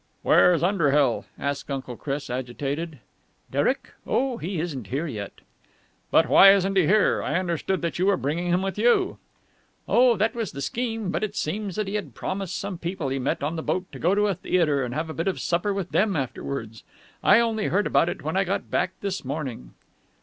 "Where 0.23 0.51
is 0.51 0.63
Underhill?" 0.63 1.25
asked 1.37 1.69
Uncle 1.69 1.95
Chris 1.95 2.31
agitated. 2.31 2.97
"Derek? 3.51 3.93
Oh, 4.07 4.37
he 4.37 4.59
isn't 4.59 4.87
here 4.87 5.05
yet." 5.05 5.33
"But 6.09 6.27
why 6.27 6.53
isn't 6.53 6.75
he 6.75 6.87
here? 6.87 7.21
I 7.21 7.35
understood 7.37 7.83
that 7.83 7.99
you 7.99 8.07
were 8.07 8.17
bringing 8.17 8.47
him 8.47 8.63
with 8.63 8.79
you." 8.79 9.19
"That 9.87 10.33
was 10.33 10.53
the 10.53 10.59
scheme, 10.61 11.11
but 11.11 11.23
it 11.23 11.35
seems 11.35 11.75
he 11.75 11.93
had 11.93 12.15
promised 12.15 12.57
some 12.57 12.79
people 12.79 13.09
he 13.09 13.19
met 13.19 13.43
on 13.43 13.57
the 13.57 13.61
boat 13.61 13.91
to 13.91 13.99
go 13.99 14.15
to 14.15 14.25
a 14.25 14.33
theatre 14.33 14.83
and 14.83 14.95
have 14.95 15.11
a 15.11 15.13
bit 15.13 15.27
of 15.27 15.39
supper 15.39 15.71
with 15.71 15.91
them 15.91 16.15
afterwards. 16.15 16.83
I 17.23 17.39
only 17.39 17.67
heard 17.67 17.85
about 17.85 18.09
it 18.09 18.23
when 18.23 18.35
I 18.35 18.43
got 18.43 18.71
back 18.71 18.93
this 19.01 19.23
morning." 19.23 19.75